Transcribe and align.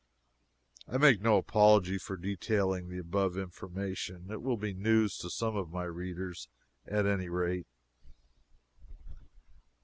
I 0.87 0.97
make 0.97 1.21
no 1.21 1.37
apology 1.37 1.99
for 1.99 2.17
detailing 2.17 2.89
the 2.89 2.97
above 2.97 3.37
information. 3.37 4.31
It 4.31 4.41
will 4.41 4.57
be 4.57 4.73
news 4.73 5.15
to 5.19 5.29
some 5.29 5.55
of 5.55 5.69
my 5.69 5.83
readers, 5.83 6.47
at 6.87 7.05
any 7.05 7.29
rate. 7.29 7.67